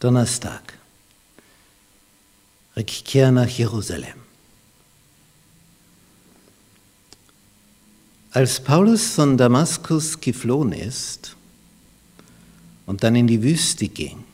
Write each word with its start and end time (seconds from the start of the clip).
Donnerstag. 0.00 0.74
Rückkehr 2.76 3.32
nach 3.32 3.48
Jerusalem. 3.48 4.14
Als 8.30 8.60
Paulus 8.60 9.06
von 9.06 9.38
Damaskus 9.38 10.20
geflohen 10.20 10.72
ist 10.72 11.34
und 12.84 13.02
dann 13.02 13.16
in 13.16 13.26
die 13.26 13.42
Wüste 13.42 13.88
ging 13.88 14.24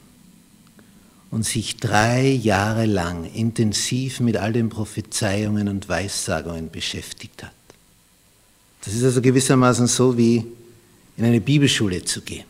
und 1.31 1.45
sich 1.45 1.77
drei 1.77 2.29
Jahre 2.29 2.87
lang 2.87 3.33
intensiv 3.33 4.19
mit 4.19 4.37
all 4.37 4.53
den 4.53 4.69
Prophezeiungen 4.69 5.69
und 5.69 5.89
Weissagungen 5.89 6.69
beschäftigt 6.71 7.45
hat. 7.45 7.53
Das 8.85 8.93
ist 8.95 9.05
also 9.05 9.23
gewissermaßen 9.23 9.87
so 9.87 10.19
wie 10.19 10.45
in 11.17 11.25
eine 11.25 11.41
Bibelschule 11.41 12.05
zu 12.05 12.23
gehen. 12.23 12.47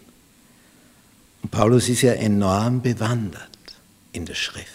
Paulus 1.51 1.89
ist 1.89 2.03
ja 2.03 2.13
enorm 2.13 2.81
bewandert 2.83 3.49
in 4.13 4.25
der 4.25 4.35
Schrift. 4.35 4.69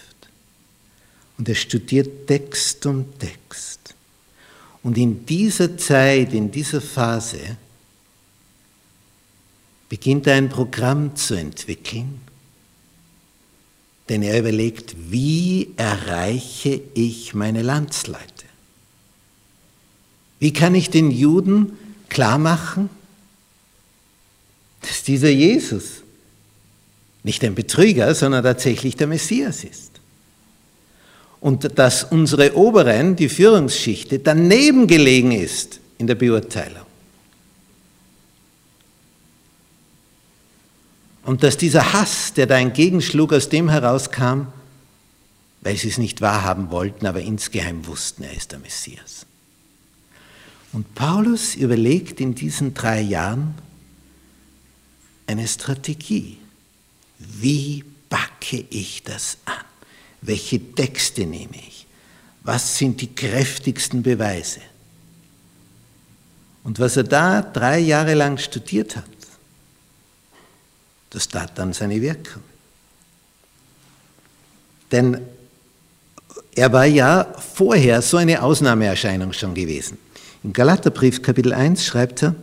Und 1.38 1.48
er 1.48 1.56
studiert 1.56 2.28
Text 2.28 2.86
um 2.86 3.18
Text. 3.20 3.96
Und 4.84 4.98
in 4.98 5.26
dieser 5.26 5.78
Zeit, 5.78 6.34
in 6.34 6.52
dieser 6.52 6.82
Phase, 6.82 7.58
beginnt 9.90 10.28
er 10.28 10.36
ein 10.36 10.50
Programm 10.50 11.16
zu 11.16 11.36
entwickeln, 11.36 12.22
denn 14.10 14.24
er 14.24 14.40
überlegt, 14.40 14.96
wie 15.12 15.74
erreiche 15.76 16.82
ich 16.94 17.34
meine 17.34 17.62
Landsleute? 17.62 18.24
Wie 20.40 20.54
kann 20.54 20.76
ich 20.76 20.90
den 20.90 21.12
Juden 21.12 21.78
klar 22.10 22.38
machen, 22.38 22.90
dass 24.82 25.04
dieser 25.04 25.30
Jesus 25.30 26.04
nicht 27.28 27.44
ein 27.44 27.54
Betrüger, 27.54 28.16
sondern 28.16 28.44
tatsächlich 28.44 28.96
der 28.96 29.06
Messias 29.06 29.64
ist. 29.64 29.92
Und 31.40 31.78
dass 31.78 32.06
unsere 32.06 32.56
Oberen, 32.56 33.16
die 33.16 33.30
Führungsschichte, 33.30 34.18
daneben 34.18 34.88
gelegen 34.88 35.32
ist 35.32 35.80
in 36.00 36.08
der 36.08 36.16
Beurteilung. 36.16 36.86
Und 41.24 41.44
dass 41.44 41.58
dieser 41.58 41.92
Hass, 41.92 42.34
der 42.34 42.48
da 42.48 42.58
entgegenschlug, 42.58 43.34
aus 43.34 43.50
dem 43.50 43.70
herauskam, 43.70 44.48
weil 45.62 45.76
sie 45.76 45.90
es 45.90 45.98
nicht 45.98 46.22
wahrhaben 46.22 46.72
wollten, 46.72 47.06
aber 47.06 47.22
insgeheim 47.22 47.86
wussten, 47.86 48.24
er 48.24 48.34
ist 48.34 48.54
der 48.54 48.60
Messias. 48.60 49.26
Und 50.72 50.96
Paulus 50.96 51.56
überlegt 51.56 52.22
in 52.22 52.36
diesen 52.36 52.74
drei 52.74 53.02
Jahren 53.02 53.56
eine 55.28 55.46
Strategie. 55.46 56.38
Wie 57.20 57.84
packe 58.10 58.66
ich 58.70 59.04
das 59.04 59.38
an? 59.46 59.54
Welche 60.22 60.60
Texte 60.74 61.26
nehme 61.26 61.56
ich? 61.56 61.86
Was 62.44 62.78
sind 62.78 63.02
die 63.02 63.14
kräftigsten 63.14 64.04
Beweise? 64.04 64.62
Und 66.64 66.80
was 66.80 66.98
er 66.98 67.04
da 67.04 67.42
drei 67.42 67.80
Jahre 67.80 68.14
lang 68.14 68.38
studiert 68.38 68.96
hat, 68.96 69.06
das 71.10 71.28
tat 71.28 71.58
dann 71.58 71.74
seine 71.74 72.02
Wirkung. 72.02 72.44
Denn 74.92 75.22
er 76.56 76.72
war 76.74 76.86
ja 76.86 77.26
vorher 77.56 78.02
so 78.02 78.18
eine 78.18 78.42
Ausnahmeerscheinung 78.42 79.34
schon 79.34 79.54
gewesen. 79.54 79.98
Im 80.44 80.54
Galaterbrief 80.54 81.22
Kapitel 81.22 81.54
1 81.54 81.86
schreibt 81.86 82.24
er, 82.24 82.36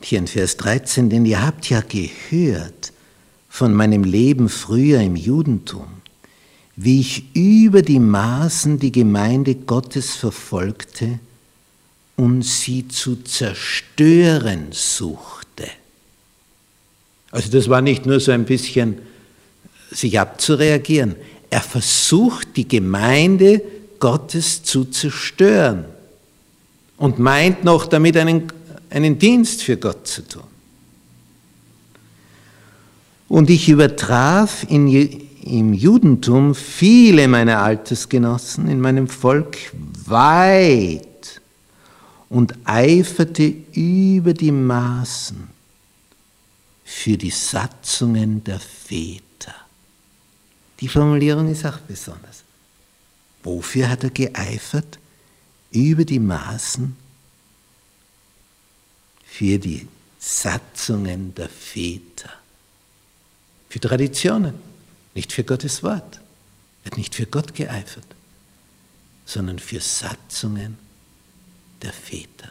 hier 0.00 0.18
in 0.18 0.26
Vers 0.26 0.56
13, 0.58 1.10
denn 1.10 1.26
ihr 1.26 1.44
habt 1.44 1.68
ja 1.68 1.80
gehört 1.80 2.92
von 3.48 3.74
meinem 3.74 4.04
Leben 4.04 4.48
früher 4.48 5.00
im 5.00 5.16
Judentum, 5.16 5.86
wie 6.76 7.00
ich 7.00 7.34
über 7.34 7.82
die 7.82 7.98
Maßen 7.98 8.78
die 8.78 8.92
Gemeinde 8.92 9.54
Gottes 9.54 10.14
verfolgte 10.14 11.18
und 12.16 12.42
sie 12.42 12.86
zu 12.88 13.16
zerstören 13.16 14.68
suchte. 14.70 15.68
Also 17.30 17.50
das 17.50 17.68
war 17.68 17.80
nicht 17.80 18.06
nur 18.06 18.20
so 18.20 18.32
ein 18.32 18.44
bisschen 18.44 18.98
sich 19.90 20.18
abzureagieren. 20.18 21.16
Er 21.50 21.60
versucht 21.60 22.56
die 22.56 22.68
Gemeinde 22.68 23.62
Gottes 23.98 24.62
zu 24.62 24.84
zerstören 24.84 25.84
und 26.96 27.18
meint 27.18 27.64
noch 27.64 27.86
damit 27.86 28.16
einen 28.16 28.48
einen 28.90 29.18
Dienst 29.18 29.62
für 29.62 29.76
Gott 29.76 30.06
zu 30.06 30.26
tun. 30.26 30.44
Und 33.28 33.50
ich 33.50 33.68
übertraf 33.68 34.64
in, 34.68 34.88
im 35.42 35.74
Judentum 35.74 36.54
viele 36.54 37.28
meiner 37.28 37.62
Altersgenossen 37.62 38.68
in 38.68 38.80
meinem 38.80 39.08
Volk 39.08 39.58
weit 40.06 41.40
und 42.30 42.54
eiferte 42.64 43.54
über 43.72 44.32
die 44.32 44.52
Maßen 44.52 45.48
für 46.84 47.18
die 47.18 47.30
Satzungen 47.30 48.42
der 48.44 48.60
Väter. 48.60 49.54
Die 50.80 50.88
Formulierung 50.88 51.50
ist 51.50 51.66
auch 51.66 51.78
besonders. 51.78 52.44
Wofür 53.42 53.90
hat 53.90 54.04
er 54.04 54.10
geeifert? 54.10 54.98
Über 55.70 56.04
die 56.04 56.18
Maßen 56.18 56.96
für 59.38 59.56
die 59.56 59.86
Satzungen 60.18 61.32
der 61.32 61.48
Väter, 61.48 62.28
für 63.68 63.78
Traditionen, 63.78 64.54
nicht 65.14 65.32
für 65.32 65.44
Gottes 65.44 65.84
Wort. 65.84 66.20
Er 66.82 66.90
hat 66.90 66.98
nicht 66.98 67.14
für 67.14 67.26
Gott 67.26 67.54
geeifert, 67.54 68.06
sondern 69.26 69.60
für 69.60 69.78
Satzungen 69.78 70.76
der 71.82 71.92
Väter. 71.92 72.50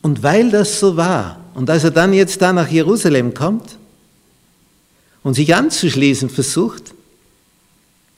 Und 0.00 0.22
weil 0.22 0.50
das 0.50 0.80
so 0.80 0.96
war, 0.96 1.44
und 1.52 1.68
als 1.68 1.84
er 1.84 1.90
dann 1.90 2.14
jetzt 2.14 2.40
da 2.40 2.54
nach 2.54 2.68
Jerusalem 2.68 3.34
kommt 3.34 3.76
und 5.22 5.34
sich 5.34 5.54
anzuschließen 5.54 6.30
versucht, 6.30 6.94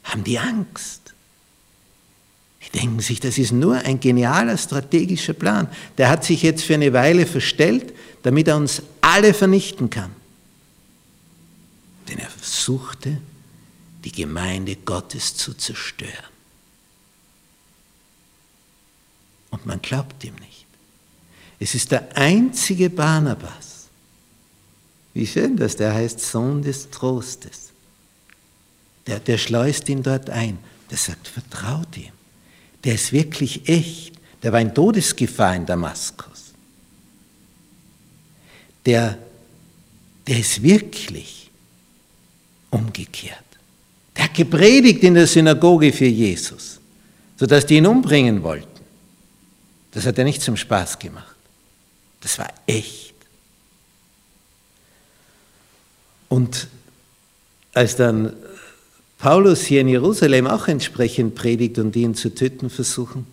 haben 0.05 0.23
die 0.23 0.39
Angst. 0.39 1.04
Denken 2.75 2.99
sich, 2.99 3.21
das 3.21 3.39
ist 3.39 3.53
nur 3.53 3.77
ein 3.77 4.01
genialer 4.01 4.59
strategischer 4.59 5.33
Plan. 5.33 5.69
Der 5.97 6.09
hat 6.09 6.25
sich 6.25 6.43
jetzt 6.43 6.65
für 6.65 6.75
eine 6.75 6.93
Weile 6.93 7.25
verstellt, 7.25 7.95
damit 8.25 8.49
er 8.49 8.57
uns 8.57 8.83
alle 9.01 9.33
vernichten 9.33 9.91
kann. 9.91 10.11
Denn 12.09 12.19
er 12.19 12.29
versuchte, 12.29 13.19
die 14.05 14.11
Gemeinde 14.11 14.75
Gottes 14.75 15.37
zu 15.37 15.55
zerstören. 15.55 16.13
Und 19.51 19.65
man 19.67 19.81
glaubt 19.81 20.25
ihm 20.25 20.35
nicht. 20.35 20.67
Es 21.61 21.77
ist 21.77 21.93
der 21.93 22.17
einzige 22.17 22.91
Barnabas. 22.91 23.87
Wie 25.15 25.29
schön, 25.29 25.57
dass 25.57 25.77
der 25.77 25.95
heißt 25.95 26.19
Sohn 26.19 26.61
des 26.61 26.91
Trostes. 26.91 27.71
Der, 29.07 29.21
der 29.21 29.39
schleust 29.39 29.89
ihn 29.89 30.03
dort 30.03 30.29
ein. 30.29 30.59
Der 30.91 30.99
sagt, 30.99 31.29
vertraut 31.29 31.97
ihm 31.97 32.13
der 32.85 32.95
ist 32.95 33.13
wirklich 33.13 33.67
echt. 33.69 34.13
Der 34.43 34.53
war 34.53 34.61
in 34.61 34.75
Todesgefahr 34.75 35.57
in 35.57 35.65
Damaskus. 35.65 36.53
Der, 38.85 39.19
der 40.27 40.39
ist 40.39 40.63
wirklich 40.63 41.51
umgekehrt. 42.71 43.39
Der 44.15 44.25
hat 44.25 44.35
gepredigt 44.35 45.03
in 45.03 45.15
der 45.15 45.27
Synagoge 45.27 45.93
für 45.93 46.05
Jesus, 46.05 46.79
sodass 47.37 47.65
die 47.65 47.77
ihn 47.77 47.87
umbringen 47.87 48.43
wollten. 48.43 48.69
Das 49.93 50.05
hat 50.05 50.19
er 50.19 50.25
nicht 50.25 50.43
zum 50.43 50.57
Spaß 50.57 50.99
gemacht. 50.99 51.37
Das 52.21 52.39
war 52.39 52.53
echt. 52.67 53.15
Und 56.29 56.69
als 57.73 57.97
dann 57.97 58.35
Paulus 59.25 59.65
hier 59.65 59.81
in 59.81 59.89
Jerusalem 59.89 60.47
auch 60.47 60.69
entsprechend 60.69 61.35
predigt 61.35 61.79
und 61.79 61.97
ihn 61.97 62.15
zu 62.15 62.35
töten 62.35 62.69
versuchen, 62.69 63.27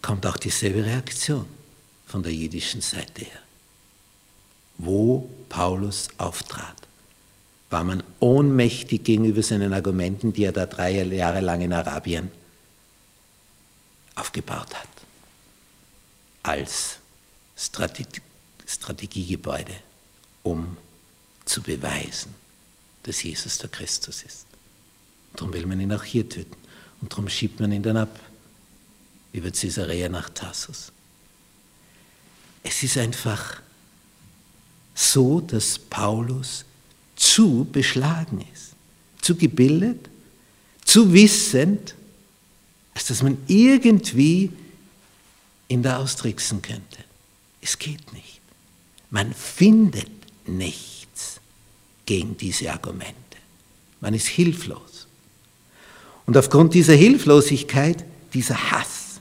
kommt 0.00 0.24
auch 0.24 0.36
dieselbe 0.36 0.84
Reaktion 0.84 1.46
von 2.06 2.22
der 2.22 2.32
jüdischen 2.32 2.80
Seite 2.80 3.24
her. 3.24 3.40
Wo 4.78 5.28
Paulus 5.48 6.10
auftrat, 6.16 6.76
war 7.70 7.82
man 7.82 8.04
ohnmächtig 8.20 9.02
gegenüber 9.02 9.42
seinen 9.42 9.72
Argumenten, 9.72 10.32
die 10.32 10.44
er 10.44 10.52
da 10.52 10.66
drei 10.66 11.02
Jahre 11.02 11.40
lang 11.40 11.62
in 11.62 11.72
Arabien 11.72 12.30
aufgebaut 14.14 14.72
hat, 14.72 14.86
als 16.44 16.98
Strategiegebäude, 17.56 19.74
um 20.44 20.76
zu 21.44 21.62
beweisen, 21.62 22.45
dass 23.06 23.22
Jesus 23.22 23.58
der 23.58 23.70
Christus 23.70 24.22
ist. 24.24 24.46
Darum 25.34 25.52
will 25.52 25.66
man 25.66 25.80
ihn 25.80 25.92
auch 25.92 26.02
hier 26.02 26.28
töten. 26.28 26.56
Und 27.00 27.12
darum 27.12 27.28
schiebt 27.28 27.60
man 27.60 27.70
ihn 27.72 27.82
dann 27.82 27.96
ab 27.96 28.18
über 29.32 29.50
Caesarea 29.50 30.08
nach 30.08 30.30
Tarsus. 30.30 30.90
Es 32.62 32.82
ist 32.82 32.98
einfach 32.98 33.60
so, 34.94 35.40
dass 35.40 35.78
Paulus 35.78 36.64
zu 37.14 37.66
beschlagen 37.70 38.44
ist, 38.52 38.72
zu 39.20 39.36
gebildet, 39.36 40.08
zu 40.84 41.12
wissend, 41.12 41.94
als 42.94 43.06
dass 43.06 43.22
man 43.22 43.38
irgendwie 43.46 44.50
ihn 45.68 45.82
da 45.82 45.98
austricksen 45.98 46.62
könnte. 46.62 47.04
Es 47.60 47.78
geht 47.78 48.12
nicht. 48.12 48.40
Man 49.10 49.32
findet 49.34 50.10
nichts 50.48 50.96
gegen 52.06 52.36
diese 52.36 52.72
Argumente. 52.72 53.14
Man 54.00 54.14
ist 54.14 54.26
hilflos. 54.26 55.06
Und 56.24 56.36
aufgrund 56.36 56.74
dieser 56.74 56.94
Hilflosigkeit, 56.94 58.04
dieser 58.32 58.70
Hass, 58.70 59.20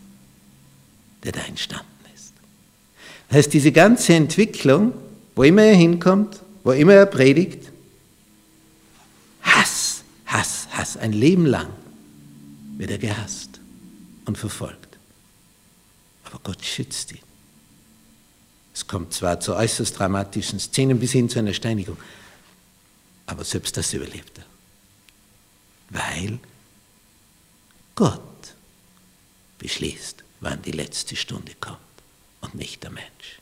der 1.24 1.32
da 1.32 1.42
entstanden 1.42 1.86
ist. 2.16 2.34
Das 3.28 3.38
heißt, 3.38 3.54
diese 3.54 3.72
ganze 3.72 4.14
Entwicklung, 4.14 4.94
wo 5.36 5.44
immer 5.44 5.64
er 5.64 5.76
hinkommt, 5.76 6.40
wo 6.64 6.72
immer 6.72 6.94
er 6.94 7.06
predigt, 7.06 7.72
Hass, 9.42 10.04
Hass, 10.26 10.68
Hass, 10.72 10.98
ein 10.98 11.14
Leben 11.14 11.46
lang 11.46 11.68
wird 12.78 12.92
er 12.92 12.98
gehasst 12.98 13.60
und 14.26 14.38
verfolgt. 14.38 14.98
Aber 16.26 16.40
Gott 16.44 16.64
schützt 16.64 17.12
ihn. 17.12 17.20
Es 18.74 18.86
kommt 18.88 19.14
zwar 19.14 19.40
zu 19.40 19.56
äußerst 19.56 19.98
dramatischen 19.98 20.60
Szenen 20.60 21.00
bis 21.00 21.14
hin 21.14 21.30
zu 21.30 21.40
einer 21.40 21.54
Steinigung, 21.54 21.98
aber 23.26 23.44
selbst 23.44 23.78
das 23.78 23.94
überlebt 23.94 24.38
er. 24.38 24.46
Weil 25.90 26.40
Gott 27.96 28.22
beschließt, 29.60 30.24
wann 30.42 30.62
die 30.62 30.72
letzte 30.72 31.16
Stunde 31.16 31.54
kommt 31.60 31.80
und 32.42 32.56
nicht 32.56 32.84
der 32.84 32.92
Mensch. 32.92 33.40